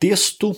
Texto, 0.00 0.54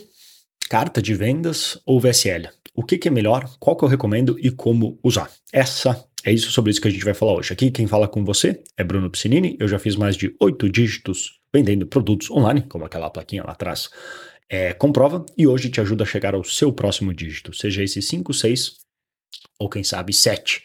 carta 0.68 1.00
de 1.00 1.14
vendas 1.14 1.80
ou 1.86 1.98
VSL? 1.98 2.50
O 2.74 2.84
que, 2.84 2.98
que 2.98 3.08
é 3.08 3.10
melhor? 3.10 3.50
Qual 3.58 3.74
que 3.74 3.82
eu 3.82 3.88
recomendo 3.88 4.36
e 4.38 4.50
como 4.50 4.98
usar? 5.02 5.30
Essa 5.50 6.06
é 6.22 6.30
isso 6.30 6.50
sobre 6.50 6.70
isso 6.70 6.78
que 6.78 6.88
a 6.88 6.90
gente 6.90 7.06
vai 7.06 7.14
falar 7.14 7.32
hoje. 7.32 7.50
Aqui 7.50 7.70
quem 7.70 7.86
fala 7.86 8.06
com 8.06 8.22
você 8.22 8.62
é 8.76 8.84
Bruno 8.84 9.08
Piscinini. 9.08 9.56
Eu 9.58 9.66
já 9.66 9.78
fiz 9.78 9.96
mais 9.96 10.14
de 10.14 10.36
oito 10.38 10.68
dígitos 10.68 11.40
vendendo 11.54 11.86
produtos 11.86 12.30
online, 12.30 12.60
como 12.68 12.84
aquela 12.84 13.08
plaquinha 13.08 13.42
lá 13.42 13.52
atrás 13.52 13.88
é, 14.50 14.74
comprova, 14.74 15.24
e 15.38 15.46
hoje 15.46 15.70
te 15.70 15.80
ajuda 15.80 16.04
a 16.04 16.06
chegar 16.06 16.34
ao 16.34 16.44
seu 16.44 16.70
próximo 16.70 17.14
dígito, 17.14 17.56
seja 17.56 17.82
esse 17.82 18.02
5, 18.02 18.34
6 18.34 18.74
ou 19.58 19.70
quem 19.70 19.82
sabe 19.82 20.12
7. 20.12 20.62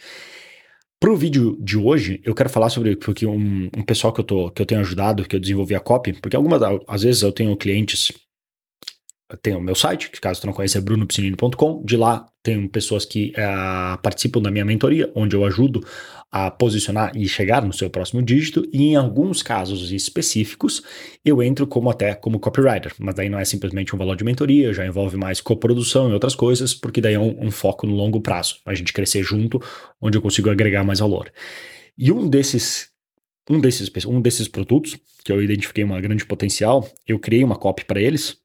Para 0.99 1.13
o 1.13 1.15
vídeo 1.15 1.57
de 1.61 1.77
hoje, 1.77 2.19
eu 2.25 2.35
quero 2.35 2.49
falar 2.49 2.69
sobre 2.69 2.97
porque 2.97 3.25
um, 3.25 3.69
um 3.77 3.83
pessoal 3.83 4.11
que 4.11 4.19
eu, 4.19 4.25
tô, 4.25 4.51
que 4.51 4.61
eu 4.61 4.65
tenho 4.65 4.81
ajudado, 4.81 5.25
que 5.25 5.35
eu 5.37 5.39
desenvolvi 5.39 5.75
a 5.75 5.79
copy, 5.79 6.11
porque 6.11 6.35
algumas 6.35 6.61
às 6.87 7.03
vezes 7.03 7.21
eu 7.21 7.31
tenho 7.31 7.55
clientes 7.55 8.11
tem 9.41 9.55
o 9.55 9.61
meu 9.61 9.73
site, 9.73 10.11
que 10.11 10.21
caso 10.21 10.41
tu 10.41 10.47
não 10.47 10.53
conheça 10.53 10.77
é 10.77 10.81
brunopsinino.com. 10.81 11.83
De 11.83 11.97
lá 11.97 12.27
tem 12.43 12.67
pessoas 12.67 13.05
que 13.05 13.31
uh, 13.31 13.99
participam 14.01 14.39
da 14.39 14.51
minha 14.51 14.63
mentoria, 14.63 15.11
onde 15.15 15.35
eu 15.35 15.43
ajudo 15.43 15.83
a 16.31 16.51
posicionar 16.51 17.11
e 17.15 17.27
chegar 17.27 17.65
no 17.65 17.73
seu 17.73 17.89
próximo 17.89 18.21
dígito. 18.21 18.67
E 18.71 18.83
em 18.83 18.95
alguns 18.95 19.41
casos 19.41 19.91
específicos, 19.91 20.83
eu 21.23 21.41
entro 21.41 21.65
como 21.65 21.89
até 21.89 22.13
como 22.13 22.39
copywriter. 22.39 22.93
Mas 22.99 23.15
daí 23.15 23.29
não 23.29 23.39
é 23.39 23.45
simplesmente 23.45 23.95
um 23.95 23.97
valor 23.97 24.15
de 24.15 24.23
mentoria, 24.23 24.73
já 24.73 24.85
envolve 24.85 25.17
mais 25.17 25.41
coprodução 25.41 26.09
e 26.09 26.13
outras 26.13 26.35
coisas, 26.35 26.75
porque 26.75 27.01
daí 27.01 27.15
é 27.15 27.19
um, 27.19 27.47
um 27.47 27.51
foco 27.51 27.87
no 27.87 27.95
longo 27.95 28.21
prazo. 28.21 28.57
A 28.65 28.75
gente 28.75 28.93
crescer 28.93 29.23
junto, 29.23 29.59
onde 29.99 30.17
eu 30.17 30.21
consigo 30.21 30.49
agregar 30.51 30.83
mais 30.83 30.99
valor. 30.99 31.31
E 31.97 32.11
um 32.11 32.29
desses 32.29 32.93
um 33.49 33.59
desses, 33.59 33.91
um 34.05 34.21
desses 34.21 34.47
produtos, 34.47 34.97
que 35.23 35.31
eu 35.31 35.41
identifiquei 35.41 35.83
uma 35.83 36.01
grande 36.01 36.25
potencial, 36.25 36.87
eu 37.07 37.19
criei 37.19 37.43
uma 37.43 37.55
copy 37.55 37.85
para 37.85 38.01
eles, 38.01 38.37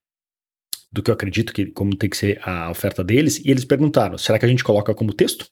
do 0.92 1.02
que 1.02 1.10
eu 1.10 1.14
acredito 1.14 1.52
que 1.52 1.66
como 1.66 1.96
tem 1.96 2.10
que 2.10 2.16
ser 2.16 2.40
a 2.42 2.70
oferta 2.70 3.04
deles, 3.04 3.38
e 3.44 3.50
eles 3.50 3.64
perguntaram: 3.64 4.18
será 4.18 4.38
que 4.38 4.44
a 4.44 4.48
gente 4.48 4.64
coloca 4.64 4.94
como 4.94 5.12
texto 5.12 5.46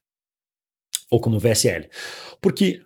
ou 1.10 1.20
como 1.20 1.38
VSL? 1.38 1.88
Porque 2.40 2.82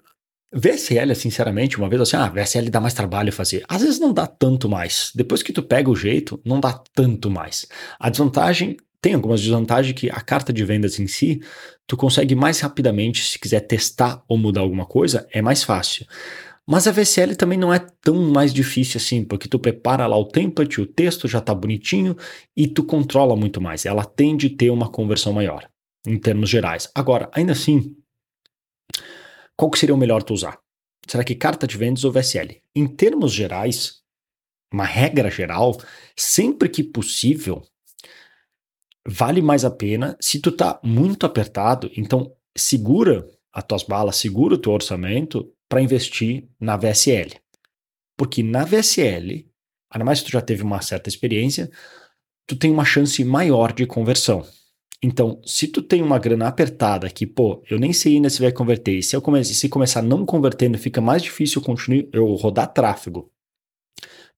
VSL, 0.55 1.14
sinceramente, 1.14 1.78
uma 1.78 1.89
vez 1.89 2.03
assim, 2.03 2.17
ah, 2.17 2.28
VSL 2.28 2.69
dá 2.69 2.78
mais 2.78 2.92
trabalho 2.92 3.33
fazer. 3.33 3.64
Às 3.67 3.81
vezes 3.81 3.98
não 3.98 4.12
dá 4.12 4.27
tanto 4.27 4.69
mais. 4.69 5.11
Depois 5.14 5.42
que 5.42 5.53
tu 5.53 5.62
pega 5.62 5.89
o 5.89 5.97
jeito, 5.97 6.39
não 6.44 6.61
dá 6.61 6.78
tanto 6.94 7.31
mais. 7.31 7.67
A 7.98 8.11
desvantagem 8.11 8.77
tem 9.00 9.14
algumas 9.14 9.41
desvantagens 9.41 9.98
que 9.98 10.11
a 10.11 10.20
carta 10.20 10.53
de 10.53 10.64
vendas 10.64 11.00
em 11.00 11.06
si, 11.09 11.41
tu 11.87 11.97
consegue 11.97 12.34
mais 12.34 12.61
rapidamente, 12.61 13.25
se 13.25 13.39
quiser 13.39 13.61
testar 13.61 14.22
ou 14.28 14.39
mudar 14.39 14.61
alguma 14.61 14.87
coisa, 14.87 15.27
é 15.33 15.41
mais 15.42 15.64
fácil. 15.64 16.06
Mas 16.66 16.86
a 16.86 16.92
VCL 16.92 17.34
também 17.36 17.58
não 17.58 17.74
é 17.74 17.80
tão 18.00 18.14
mais 18.30 18.52
difícil 18.52 18.98
assim, 18.98 19.24
porque 19.24 19.48
tu 19.48 19.58
prepara 19.58 20.06
lá 20.06 20.16
o 20.16 20.24
template, 20.24 20.80
o 20.80 20.86
texto 20.86 21.27
já 21.27 21.38
está 21.38 21.54
bonitinho 21.54 22.16
e 22.56 22.69
tu 22.69 22.84
controla 22.84 23.34
muito 23.34 23.60
mais. 23.60 23.84
Ela 23.84 24.04
tende 24.04 24.46
a 24.46 24.56
ter 24.56 24.70
uma 24.70 24.88
conversão 24.88 25.32
maior, 25.32 25.69
em 26.06 26.19
termos 26.19 26.48
gerais. 26.48 26.88
Agora, 26.94 27.28
ainda 27.32 27.52
assim, 27.52 27.96
qual 29.56 29.70
que 29.70 29.78
seria 29.78 29.94
o 29.94 29.98
melhor 29.98 30.22
tu 30.22 30.32
usar? 30.32 30.58
Será 31.06 31.24
que 31.24 31.34
carta 31.34 31.66
de 31.66 31.77
vendas 31.77 32.04
ou 32.04 32.12
VSL? 32.12 32.62
Em 32.74 32.86
termos 32.86 33.32
gerais, 33.32 34.02
uma 34.72 34.84
regra 34.84 35.30
geral, 35.30 35.76
sempre 36.16 36.69
que 36.69 36.84
possível, 36.84 37.62
vale 39.06 39.42
mais 39.42 39.64
a 39.64 39.70
pena 39.70 40.16
se 40.20 40.41
tu 40.41 40.52
tá 40.52 40.80
muito 40.82 41.26
apertado, 41.26 41.91
então 41.97 42.32
segura 42.56 43.26
as 43.52 43.64
tuas 43.64 43.82
balas, 43.82 44.16
segura 44.16 44.54
o 44.54 44.58
teu 44.58 44.72
orçamento 44.72 45.52
para 45.73 45.81
investir 45.81 46.47
na 46.61 46.77
VSL. 46.77 47.31
Porque 48.15 48.42
na 48.42 48.62
VSL, 48.62 49.48
ainda 49.91 50.05
mais 50.05 50.19
se 50.19 50.27
tu 50.27 50.31
já 50.31 50.42
teve 50.42 50.62
uma 50.62 50.83
certa 50.83 51.09
experiência, 51.09 51.70
tu 52.47 52.55
tem 52.55 52.70
uma 52.70 52.84
chance 52.84 53.25
maior 53.25 53.73
de 53.73 53.87
conversão. 53.87 54.47
Então, 55.03 55.41
se 55.47 55.67
tu 55.67 55.81
tem 55.81 56.03
uma 56.03 56.19
grana 56.19 56.47
apertada 56.47 57.09
que, 57.09 57.27
pô, 57.27 57.65
eu 57.70 57.78
nem 57.78 57.91
sei 57.91 58.17
ainda 58.17 58.28
se 58.28 58.43
vai 58.43 58.53
converter, 58.53 58.98
e 58.98 59.03
se 59.03 59.17
eu 59.17 59.23
se 59.44 59.69
começar 59.71 60.03
não 60.03 60.27
convertendo, 60.27 60.77
fica 60.77 61.00
mais 61.00 61.22
difícil 61.22 61.62
eu, 61.62 61.65
continuar, 61.65 62.05
eu 62.12 62.27
rodar 62.34 62.71
tráfego 62.71 63.32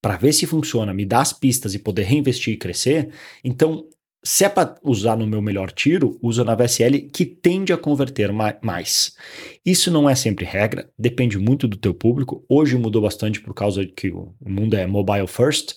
para 0.01 0.17
ver 0.17 0.33
se 0.33 0.47
funciona, 0.47 0.95
me 0.95 1.05
dar 1.05 1.23
as 1.23 1.33
pistas 1.33 1.75
e 1.75 1.81
poder 1.81 2.05
reinvestir 2.05 2.55
e 2.55 2.59
crescer, 2.59 3.13
então 3.43 3.89
se 4.27 4.43
é 4.45 4.49
para 4.49 4.77
usar 4.83 5.17
no 5.17 5.27
meu 5.27 5.43
melhor 5.43 5.71
tiro, 5.71 6.19
usa 6.23 6.43
na 6.43 6.55
VSL 6.55 7.03
que 7.13 7.27
tende 7.27 7.75
a 7.75 7.77
converter 7.77 8.33
mais. 8.33 9.15
Isso 9.65 9.91
não 9.91 10.09
é 10.09 10.15
sempre 10.15 10.47
regra, 10.47 10.89
depende 10.99 11.39
muito 11.39 11.69
do 11.69 11.77
teu 11.77 11.93
público. 11.93 12.43
Hoje 12.49 12.79
mudou 12.79 13.03
bastante 13.03 13.39
por 13.39 13.53
causa 13.53 13.85
que 13.85 14.11
o 14.11 14.35
mundo 14.41 14.75
é 14.77 14.87
mobile 14.87 15.27
first. 15.27 15.75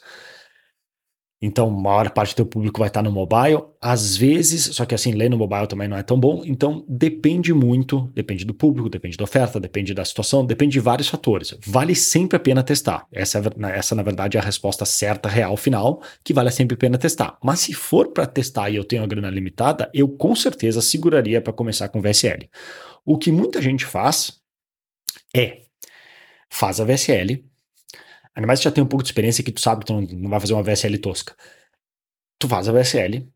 Então, 1.39 1.69
maior 1.69 2.09
parte 2.09 2.35
do 2.35 2.45
público 2.45 2.79
vai 2.79 2.87
estar 2.87 3.03
no 3.03 3.11
mobile. 3.11 3.63
Às 3.79 4.17
vezes, 4.17 4.75
só 4.75 4.85
que 4.85 4.95
assim, 4.95 5.11
ler 5.11 5.29
no 5.29 5.37
mobile 5.37 5.67
também 5.67 5.87
não 5.87 5.95
é 5.95 6.01
tão 6.01 6.19
bom. 6.19 6.41
Então, 6.43 6.83
depende 6.89 7.53
muito, 7.53 8.11
depende 8.13 8.43
do 8.43 8.55
público, 8.55 8.89
depende 8.89 9.15
da 9.15 9.23
oferta, 9.23 9.59
depende 9.59 9.93
da 9.93 10.03
situação, 10.03 10.43
depende 10.43 10.73
de 10.73 10.79
vários 10.79 11.07
fatores. 11.07 11.55
Vale 11.65 11.93
sempre 11.93 12.37
a 12.37 12.39
pena 12.39 12.63
testar. 12.63 13.05
Essa, 13.11 13.37
é 13.37 13.77
essa 13.77 13.93
na 13.93 14.01
verdade, 14.01 14.35
é 14.35 14.39
a 14.39 14.43
resposta 14.43 14.83
certa, 14.83 15.29
real, 15.29 15.55
final, 15.55 16.01
que 16.23 16.33
vale 16.33 16.49
sempre 16.49 16.73
a 16.73 16.77
pena 16.77 16.97
testar. 16.97 17.37
Mas 17.43 17.59
se 17.59 17.73
for 17.73 18.07
para 18.07 18.25
testar 18.25 18.71
e 18.71 18.75
eu 18.75 18.83
tenho 18.83 19.03
a 19.03 19.07
grana 19.07 19.29
limitada, 19.29 19.91
eu 19.93 20.09
com 20.09 20.35
certeza 20.35 20.81
seguraria 20.81 21.39
para 21.39 21.53
começar 21.53 21.87
com 21.89 22.01
VSL. 22.01 22.49
O 23.05 23.15
que 23.15 23.31
muita 23.31 23.61
gente 23.61 23.85
faz 23.85 24.41
é 25.35 25.59
faz 26.49 26.79
a 26.79 26.85
VSL, 26.85 27.43
Ainda 28.37 28.45
mais 28.45 28.59
se 28.59 28.65
já 28.65 28.71
tem 28.71 28.83
um 28.83 28.87
pouco 28.87 29.03
de 29.03 29.09
experiência 29.09 29.43
que 29.43 29.51
tu 29.51 29.59
sabe 29.59 29.83
que 29.83 29.87
tu 29.87 29.99
não, 29.99 30.29
vai 30.29 30.39
fazer 30.39 30.53
uma 30.53 30.61
VSL 30.61 30.95
tosca. 30.99 31.35
Tu 32.39 32.47
faz 32.47 32.69
a 32.69 32.71
VSL. 32.71 33.27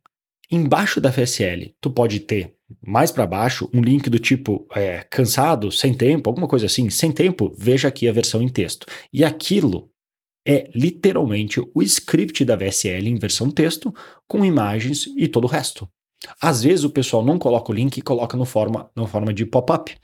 Embaixo 0.52 1.02
da 1.02 1.10
VSL, 1.10 1.76
tu 1.82 1.90
pode 1.90 2.20
ter 2.20 2.54
mais 2.86 3.10
para 3.10 3.26
baixo 3.26 3.68
um 3.74 3.82
link 3.82 4.12
do 4.12 4.20
tipo 4.20 4.68
é, 4.76 5.04
cansado, 5.10 5.72
sem 5.72 5.92
tempo, 5.92 6.30
alguma 6.30 6.48
coisa 6.48 6.68
assim. 6.68 6.88
Sem 6.92 7.12
tempo, 7.12 7.52
veja 7.58 7.88
aqui 7.88 8.08
a 8.08 8.12
versão 8.12 8.44
em 8.44 8.48
texto. 8.48 8.86
E 9.12 9.24
aquilo 9.24 9.90
é 10.46 10.70
literalmente 10.76 11.60
o 11.74 11.82
script 11.82 12.46
da 12.46 12.56
VSL 12.56 13.08
em 13.08 13.16
versão 13.16 13.50
texto, 13.50 13.92
com 14.28 14.46
imagens 14.46 15.08
e 15.18 15.28
todo 15.28 15.46
o 15.46 15.48
resto. 15.48 15.90
Às 16.40 16.62
vezes 16.62 16.86
o 16.86 16.92
pessoal 16.92 17.26
não 17.26 17.40
coloca 17.40 17.72
o 17.72 17.76
link 17.76 17.98
e 17.98 18.04
coloca 18.04 18.38
no 18.38 18.46
forma, 18.46 18.92
no 18.96 19.08
forma 19.08 19.34
de 19.34 19.48
pop-up. 19.48 19.96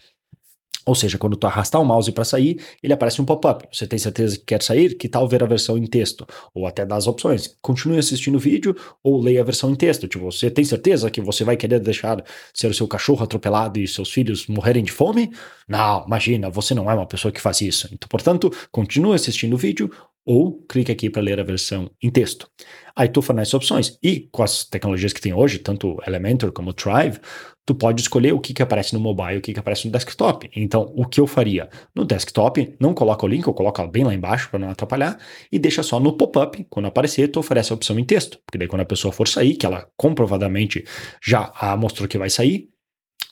Ou 0.88 0.96
seja, 0.96 1.18
quando 1.18 1.36
tu 1.36 1.46
arrastar 1.46 1.82
o 1.82 1.86
mouse 1.86 2.10
para 2.14 2.24
sair, 2.24 2.64
ele 2.82 2.94
aparece 2.94 3.22
um 3.22 3.26
pop-up. 3.26 3.68
Você 3.72 3.86
tem 3.86 4.00
certeza 4.00 4.38
que 4.38 4.46
quer 4.46 4.64
sair? 4.64 4.96
Que 4.96 5.10
tal 5.10 5.28
ver 5.28 5.44
a 5.44 5.46
versão 5.46 5.78
em 5.78 5.86
texto? 5.86 6.26
Ou 6.56 6.66
até 6.66 6.86
dar 6.86 6.96
as 6.96 7.08
opções. 7.08 7.58
Continue 7.62 8.00
assistindo 8.00 8.36
o 8.36 8.40
vídeo 8.40 8.74
ou 9.04 9.22
leia 9.22 9.42
a 9.42 9.44
versão 9.44 9.70
em 9.70 9.76
texto. 9.76 10.08
Tipo, 10.08 10.32
você 10.32 10.50
tem 10.50 10.64
certeza 10.64 11.12
que 11.12 11.20
você 11.20 11.44
vai 11.44 11.58
querer 11.58 11.82
deixar 11.82 12.24
ser 12.54 12.68
o 12.68 12.74
seu 12.74 12.88
cachorro 12.88 13.22
atropelado 13.22 13.78
e 13.78 13.86
seus 13.86 14.10
filhos 14.10 14.48
morrerem 14.48 14.82
de 14.82 14.94
fome? 14.94 15.30
Não, 15.68 16.06
imagina, 16.08 16.50
você 16.50 16.74
não 16.74 16.90
é 16.90 16.94
uma 16.94 17.06
pessoa 17.06 17.34
que 17.34 17.42
faz 17.42 17.60
isso. 17.60 17.90
Então, 17.92 18.08
portanto, 18.08 18.50
continue 18.72 19.14
assistindo 19.14 19.56
o 19.56 19.58
vídeo 19.58 19.92
ou 20.28 20.62
clique 20.68 20.92
aqui 20.92 21.10
para 21.10 21.22
ler 21.22 21.40
a 21.40 21.44
versão 21.44 21.90
em 22.04 22.10
texto. 22.10 22.50
Aí 22.94 23.08
tu 23.08 23.22
fornece 23.22 23.56
opções. 23.56 23.98
E 24.04 24.28
com 24.30 24.44
as 24.44 24.66
tecnologias 24.66 25.14
que 25.14 25.22
tem 25.22 25.34
hoje, 25.34 25.58
tanto 25.58 25.98
Elementor 26.06 26.52
como 26.52 26.74
Thrive, 26.74 27.18
tu 27.66 27.74
pode 27.74 28.02
escolher 28.02 28.34
o 28.34 28.40
que, 28.40 28.54
que 28.54 28.62
aparece 28.62 28.94
no 28.94 29.00
mobile 29.00 29.38
o 29.38 29.42
que, 29.42 29.54
que 29.54 29.60
aparece 29.60 29.86
no 29.86 29.92
desktop. 29.94 30.50
Então, 30.54 30.92
o 30.98 31.06
que 31.06 31.22
eu 31.22 31.28
faria? 31.28 31.70
No 31.96 32.04
desktop, 32.04 32.76
não 32.78 32.94
coloca 32.94 33.26
o 33.26 33.30
link, 33.30 33.48
eu 33.48 33.54
coloco 33.54 33.88
bem 33.88 34.04
lá 34.04 34.14
embaixo 34.14 34.50
para 34.50 34.60
não 34.60 34.70
atrapalhar, 34.70 35.18
e 35.50 35.58
deixa 35.58 35.82
só 35.82 35.98
no 35.98 36.12
pop-up, 36.12 36.66
quando 36.70 36.88
aparecer, 36.88 37.30
tu 37.30 37.40
oferece 37.40 37.72
a 37.72 37.76
opção 37.76 37.98
em 37.98 38.04
texto. 38.04 38.38
Porque 38.46 38.58
daí 38.58 38.68
quando 38.68 38.82
a 38.82 38.86
pessoa 38.86 39.14
for 39.14 39.30
sair, 39.30 39.56
que 39.56 39.66
ela 39.66 39.88
comprovadamente 39.96 40.84
já 41.24 41.54
mostrou 41.80 42.06
que 42.06 42.18
vai 42.18 42.30
sair, 42.30 42.70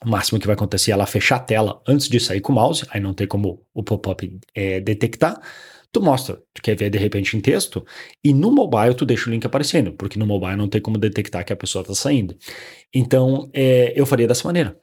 o 0.05 0.09
máximo 0.09 0.39
que 0.39 0.47
vai 0.47 0.53
acontecer 0.53 0.91
é 0.91 0.93
ela 0.93 1.05
fechar 1.05 1.37
a 1.37 1.39
tela 1.39 1.81
antes 1.85 2.07
de 2.07 2.19
sair 2.19 2.39
com 2.39 2.53
o 2.53 2.55
mouse, 2.55 2.85
aí 2.89 3.01
não 3.01 3.13
tem 3.13 3.27
como 3.27 3.65
o 3.73 3.83
pop-up 3.83 4.39
é, 4.53 4.79
detectar, 4.79 5.41
tu 5.95 6.01
mostra, 6.01 6.41
tu 6.53 6.61
quer 6.61 6.75
ver 6.75 6.89
de 6.89 6.97
repente 6.97 7.37
em 7.37 7.39
texto, 7.39 7.85
e 8.21 8.33
no 8.33 8.51
mobile 8.51 8.93
tu 8.93 9.05
deixa 9.05 9.29
o 9.29 9.31
link 9.31 9.45
aparecendo, 9.45 9.93
porque 9.93 10.19
no 10.19 10.27
mobile 10.27 10.57
não 10.57 10.67
tem 10.67 10.81
como 10.81 10.97
detectar 10.97 11.45
que 11.45 11.53
a 11.53 11.55
pessoa 11.55 11.83
está 11.83 11.95
saindo. 11.95 12.35
Então, 12.93 13.49
é, 13.53 13.93
eu 13.95 14.05
faria 14.05 14.27
dessa 14.27 14.45
maneira. 14.45 14.77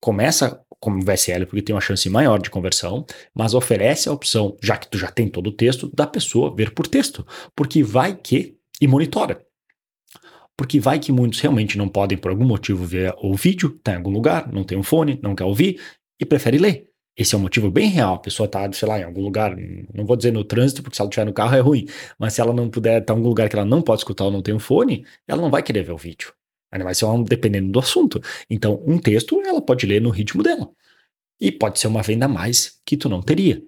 Começa 0.00 0.60
como 0.80 1.00
VSL, 1.00 1.46
porque 1.46 1.62
tem 1.62 1.74
uma 1.74 1.80
chance 1.80 2.10
maior 2.10 2.40
de 2.40 2.50
conversão, 2.50 3.06
mas 3.32 3.54
oferece 3.54 4.08
a 4.08 4.12
opção, 4.12 4.56
já 4.60 4.76
que 4.76 4.88
tu 4.88 4.98
já 4.98 5.08
tem 5.12 5.28
todo 5.28 5.46
o 5.46 5.52
texto, 5.52 5.88
da 5.94 6.08
pessoa 6.08 6.52
ver 6.54 6.72
por 6.72 6.88
texto, 6.88 7.24
porque 7.54 7.84
vai 7.84 8.16
que, 8.16 8.56
e 8.80 8.88
monitora. 8.88 9.40
Porque 10.56 10.80
vai 10.80 10.98
que 10.98 11.12
muitos 11.12 11.38
realmente 11.38 11.78
não 11.78 11.88
podem, 11.88 12.18
por 12.18 12.32
algum 12.32 12.44
motivo, 12.44 12.84
ver 12.84 13.14
o 13.22 13.32
vídeo, 13.36 13.76
está 13.76 13.92
em 13.92 13.96
algum 13.96 14.10
lugar, 14.10 14.52
não 14.52 14.64
tem 14.64 14.76
um 14.76 14.82
fone, 14.82 15.20
não 15.22 15.36
quer 15.36 15.44
ouvir, 15.44 15.80
e 16.20 16.24
prefere 16.24 16.58
ler. 16.58 16.88
Esse 17.18 17.34
é 17.34 17.38
um 17.38 17.40
motivo 17.40 17.68
bem 17.68 17.88
real. 17.88 18.14
A 18.14 18.18
pessoa 18.18 18.46
está, 18.46 18.72
sei 18.72 18.86
lá, 18.86 19.00
em 19.00 19.02
algum 19.02 19.20
lugar, 19.22 19.56
não 19.92 20.06
vou 20.06 20.16
dizer 20.16 20.32
no 20.32 20.44
trânsito, 20.44 20.84
porque 20.84 20.94
se 20.94 21.02
ela 21.02 21.08
estiver 21.08 21.26
no 21.26 21.32
carro 21.32 21.56
é 21.56 21.60
ruim, 21.60 21.84
mas 22.16 22.34
se 22.34 22.40
ela 22.40 22.54
não 22.54 22.70
puder 22.70 23.00
estar 23.00 23.12
em 23.12 23.16
algum 23.16 23.28
lugar 23.28 23.48
que 23.48 23.56
ela 23.56 23.64
não 23.64 23.82
pode 23.82 24.02
escutar 24.02 24.26
ou 24.26 24.30
não 24.30 24.40
tem 24.40 24.54
um 24.54 24.60
fone, 24.60 25.04
ela 25.26 25.42
não 25.42 25.50
vai 25.50 25.60
querer 25.60 25.82
ver 25.82 25.90
o 25.90 25.96
vídeo. 25.96 26.32
Ainda 26.70 26.84
mais 26.84 26.96
se 26.98 27.04
ela, 27.04 27.20
dependendo 27.24 27.72
do 27.72 27.80
assunto. 27.80 28.20
Então, 28.48 28.80
um 28.86 28.98
texto 28.98 29.40
ela 29.42 29.60
pode 29.60 29.84
ler 29.84 30.00
no 30.00 30.10
ritmo 30.10 30.44
dela. 30.44 30.70
E 31.40 31.50
pode 31.50 31.80
ser 31.80 31.88
uma 31.88 32.02
venda 32.02 32.26
a 32.26 32.28
mais 32.28 32.80
que 32.84 32.96
tu 32.96 33.08
não 33.08 33.20
teria. 33.20 33.60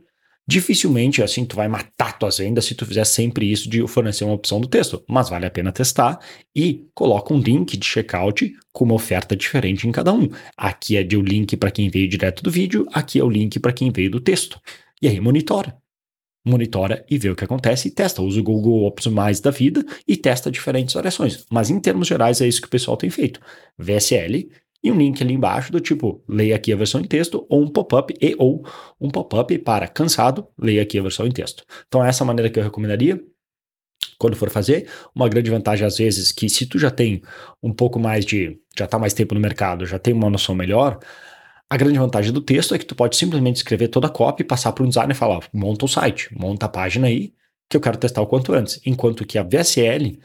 Dificilmente 0.48 1.22
assim 1.22 1.44
tu 1.44 1.54
vai 1.54 1.68
matar 1.68 2.18
tuas 2.18 2.38
vendas 2.38 2.64
se 2.64 2.74
tu 2.74 2.84
fizer 2.84 3.04
sempre 3.04 3.50
isso 3.50 3.68
de 3.68 3.86
fornecer 3.86 4.24
uma 4.24 4.34
opção 4.34 4.60
do 4.60 4.66
texto, 4.66 5.04
mas 5.08 5.28
vale 5.28 5.46
a 5.46 5.50
pena 5.50 5.70
testar 5.70 6.18
e 6.54 6.86
coloca 6.92 7.32
um 7.32 7.38
link 7.38 7.76
de 7.76 7.86
checkout 7.86 8.52
com 8.72 8.84
uma 8.84 8.94
oferta 8.94 9.36
diferente 9.36 9.86
em 9.86 9.92
cada 9.92 10.12
um. 10.12 10.28
Aqui 10.56 10.96
é 10.96 11.02
o 11.16 11.22
link 11.22 11.56
para 11.56 11.70
quem 11.70 11.88
veio 11.88 12.08
direto 12.08 12.42
do 12.42 12.50
vídeo, 12.50 12.86
aqui 12.92 13.20
é 13.20 13.24
o 13.24 13.30
link 13.30 13.60
para 13.60 13.72
quem 13.72 13.92
veio 13.92 14.10
do 14.10 14.20
texto. 14.20 14.60
E 15.00 15.08
aí 15.08 15.20
monitora. 15.20 15.76
Monitora 16.44 17.04
e 17.08 17.18
vê 17.18 17.28
o 17.28 17.36
que 17.36 17.44
acontece 17.44 17.88
e 17.88 17.90
testa. 17.90 18.22
Usa 18.22 18.40
o 18.40 18.42
Google 18.42 18.84
Ops 18.84 19.06
mais 19.06 19.40
da 19.40 19.50
vida 19.50 19.84
e 20.08 20.16
testa 20.16 20.50
diferentes 20.50 20.94
variações. 20.94 21.44
Mas 21.50 21.70
em 21.70 21.78
termos 21.78 22.08
gerais 22.08 22.40
é 22.40 22.48
isso 22.48 22.62
que 22.62 22.66
o 22.66 22.70
pessoal 22.70 22.96
tem 22.96 23.10
feito. 23.10 23.40
VSL 23.78 24.48
e 24.82 24.90
um 24.90 24.96
link 24.96 25.22
ali 25.22 25.34
embaixo 25.34 25.70
do 25.70 25.80
tipo, 25.80 26.22
leia 26.28 26.56
aqui 26.56 26.72
a 26.72 26.76
versão 26.76 27.00
em 27.00 27.04
texto, 27.04 27.46
ou 27.48 27.62
um 27.62 27.68
pop-up 27.68 28.14
e 28.20 28.34
ou 28.38 28.64
um 29.00 29.10
pop-up 29.10 29.56
para 29.58 29.86
cansado, 29.86 30.46
leia 30.58 30.82
aqui 30.82 30.98
a 30.98 31.02
versão 31.02 31.26
em 31.26 31.30
texto. 31.30 31.64
Então 31.86 32.04
essa 32.04 32.22
é 32.22 32.24
a 32.24 32.26
maneira 32.26 32.50
que 32.50 32.58
eu 32.58 32.62
recomendaria 32.62 33.20
quando 34.18 34.36
for 34.36 34.50
fazer. 34.50 34.88
Uma 35.14 35.28
grande 35.28 35.50
vantagem 35.50 35.86
às 35.86 35.98
vezes 35.98 36.32
que 36.32 36.48
se 36.48 36.66
tu 36.66 36.78
já 36.78 36.90
tem 36.90 37.22
um 37.62 37.72
pouco 37.72 37.98
mais 37.98 38.24
de, 38.24 38.58
já 38.76 38.86
está 38.86 38.98
mais 38.98 39.12
tempo 39.12 39.34
no 39.34 39.40
mercado, 39.40 39.86
já 39.86 39.98
tem 39.98 40.14
uma 40.14 40.30
noção 40.30 40.54
melhor, 40.54 40.98
a 41.68 41.76
grande 41.76 41.98
vantagem 41.98 42.32
do 42.32 42.40
texto 42.40 42.74
é 42.74 42.78
que 42.78 42.84
tu 42.84 42.96
pode 42.96 43.16
simplesmente 43.16 43.56
escrever 43.56 43.86
toda 43.88 44.08
a 44.08 44.34
e 44.38 44.44
passar 44.44 44.72
para 44.72 44.82
um 44.82 44.88
designer 44.88 45.14
e 45.14 45.16
falar, 45.16 45.40
monta 45.52 45.84
o 45.84 45.88
site, 45.88 46.28
monta 46.36 46.66
a 46.66 46.68
página 46.68 47.06
aí, 47.06 47.32
que 47.68 47.76
eu 47.76 47.80
quero 47.80 47.96
testar 47.96 48.20
o 48.22 48.26
quanto 48.26 48.52
antes. 48.52 48.80
Enquanto 48.84 49.24
que 49.24 49.38
a 49.38 49.44
VSL 49.44 50.18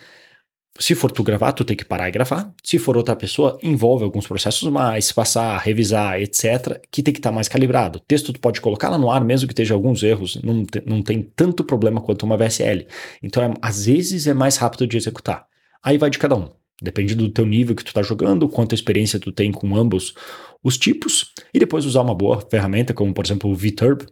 se 0.78 0.94
for 0.94 1.10
tu 1.10 1.24
gravar, 1.24 1.54
tu 1.54 1.64
tem 1.64 1.76
que 1.76 1.86
parar 1.86 2.10
e 2.10 2.12
gravar. 2.12 2.54
Se 2.62 2.78
for 2.78 2.98
outra 2.98 3.16
pessoa, 3.16 3.58
envolve 3.64 4.04
alguns 4.04 4.28
processos 4.28 4.70
mais, 4.70 5.10
passar, 5.12 5.58
revisar, 5.60 6.20
etc., 6.20 6.82
que 6.92 7.02
tem 7.02 7.14
que 7.14 7.20
estar 7.20 7.30
tá 7.30 7.36
mais 7.36 7.48
calibrado. 7.48 8.00
Texto 8.02 8.34
tu 8.34 8.40
pode 8.40 8.60
colocar 8.60 8.90
lá 8.90 8.98
no 8.98 9.10
ar, 9.10 9.24
mesmo 9.24 9.48
que 9.48 9.54
esteja 9.54 9.74
alguns 9.74 10.04
erros, 10.04 10.38
não, 10.44 10.66
te, 10.66 10.84
não 10.86 11.02
tem 11.02 11.22
tanto 11.36 11.64
problema 11.64 12.02
quanto 12.02 12.24
uma 12.24 12.36
VSL. 12.36 12.88
Então, 13.24 13.42
é, 13.42 13.54
às 13.62 13.86
vezes 13.86 14.28
é 14.28 14.34
mais 14.34 14.58
rápido 14.58 14.86
de 14.86 14.98
executar. 14.98 15.48
Aí 15.82 15.98
vai 15.98 16.10
de 16.10 16.20
cada 16.20 16.36
um. 16.36 16.50
Depende 16.82 17.16
do 17.16 17.30
teu 17.30 17.46
nível 17.46 17.74
que 17.74 17.84
tu 17.84 17.88
está 17.88 18.04
jogando, 18.04 18.50
quanta 18.50 18.76
experiência 18.76 19.18
tu 19.18 19.32
tem 19.32 19.54
com 19.54 19.78
ambos 19.78 20.14
os 20.62 20.78
tipos, 20.78 21.32
e 21.54 21.60
depois 21.60 21.86
usar 21.86 22.02
uma 22.02 22.16
boa 22.16 22.42
ferramenta, 22.42 22.94
como 22.94 23.14
por 23.14 23.24
exemplo 23.24 23.50
o 23.50 23.56
VTurb, 23.56 24.06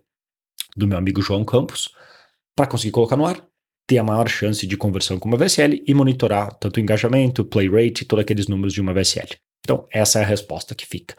do 0.78 0.88
meu 0.88 0.98
amigo 0.98 1.22
João 1.22 1.44
Campos, 1.44 1.90
para 2.56 2.68
conseguir 2.68 2.92
colocar 2.92 3.18
no 3.18 3.26
ar 3.26 3.44
ter 3.88 3.98
a 3.98 4.04
maior 4.04 4.30
chance 4.30 4.66
de 4.66 4.78
conversão 4.78 5.20
com 5.20 5.28
uma 5.28 5.38
VSL 5.38 5.84
e 5.86 5.94
monitorar 5.94 6.54
tanto 6.56 6.78
o 6.78 6.80
engajamento, 6.80 7.44
play 7.44 7.70
rate, 7.70 8.06
todos 8.06 8.24
aqueles 8.24 8.48
números 8.48 8.74
de 8.74 8.82
uma 8.82 8.94
VSL. 8.94 9.28
Então, 9.62 9.88
essa 9.92 10.20
é 10.20 10.24
a 10.24 10.26
resposta 10.26 10.76
que 10.76 10.86
fica. 10.86 11.16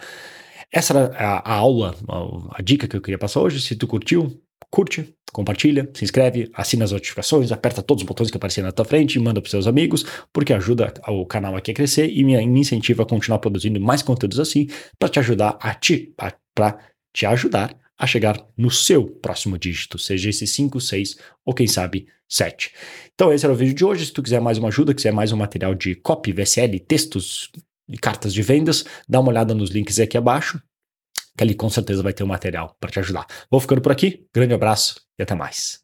Essa 0.70 0.92
era 0.92 1.16
a, 1.16 1.52
a 1.52 1.54
aula, 1.54 1.94
a, 2.08 2.58
a, 2.58 2.62
dica 2.62 2.88
que 2.88 2.96
eu 2.96 3.00
queria 3.00 3.18
passar 3.18 3.40
hoje. 3.40 3.60
Se 3.60 3.76
tu 3.76 3.86
curtiu, 3.86 4.40
curte, 4.70 5.14
compartilha, 5.32 5.88
se 5.94 6.04
inscreve, 6.04 6.50
assina 6.52 6.84
as 6.84 6.92
notificações, 6.92 7.52
aperta 7.52 7.82
todos 7.82 8.02
os 8.02 8.06
botões 8.06 8.30
que 8.30 8.36
aparecerem 8.36 8.66
na 8.66 8.72
tua 8.72 8.84
frente 8.84 9.16
e 9.16 9.18
manda 9.20 9.40
para 9.40 9.50
seus 9.50 9.66
amigos, 9.66 10.04
porque 10.32 10.52
ajuda 10.52 10.92
o 11.08 11.24
canal 11.26 11.56
aqui 11.56 11.70
a 11.70 11.74
crescer 11.74 12.10
e 12.10 12.24
me, 12.24 12.44
me 12.46 12.60
incentiva 12.60 13.02
a 13.02 13.06
continuar 13.06 13.38
produzindo 13.38 13.80
mais 13.80 14.02
conteúdos 14.02 14.40
assim 14.40 14.66
para 14.98 15.08
te 15.08 15.18
ajudar 15.18 15.56
a 15.60 15.74
te, 15.74 16.12
para 16.54 16.78
te 17.12 17.26
ajudar 17.26 17.74
a 17.98 18.06
chegar 18.06 18.44
no 18.56 18.70
seu 18.70 19.06
próximo 19.06 19.58
dígito, 19.58 19.98
seja 19.98 20.30
esse 20.30 20.46
5, 20.46 20.80
6 20.80 21.16
ou 21.44 21.54
quem 21.54 21.66
sabe 21.66 22.08
7. 22.28 22.72
Então 23.14 23.32
esse 23.32 23.44
era 23.44 23.52
o 23.52 23.56
vídeo 23.56 23.74
de 23.74 23.84
hoje. 23.84 24.06
Se 24.06 24.12
tu 24.12 24.22
quiser 24.22 24.40
mais 24.40 24.58
uma 24.58 24.68
ajuda, 24.68 24.94
quiser 24.94 25.12
mais 25.12 25.32
um 25.32 25.36
material 25.36 25.74
de 25.74 25.94
copy, 25.94 26.32
VSL, 26.32 26.80
textos 26.80 27.50
e 27.88 27.96
cartas 27.96 28.32
de 28.34 28.42
vendas, 28.42 28.84
dá 29.08 29.20
uma 29.20 29.30
olhada 29.30 29.54
nos 29.54 29.70
links 29.70 30.00
aqui 30.00 30.16
abaixo, 30.16 30.60
que 31.36 31.44
ali 31.44 31.54
com 31.54 31.70
certeza 31.70 32.02
vai 32.02 32.12
ter 32.12 32.24
um 32.24 32.28
material 32.28 32.76
para 32.80 32.90
te 32.90 32.98
ajudar. 32.98 33.26
Vou 33.50 33.60
ficando 33.60 33.80
por 33.80 33.92
aqui, 33.92 34.26
grande 34.34 34.54
abraço 34.54 35.00
e 35.18 35.22
até 35.22 35.34
mais. 35.34 35.83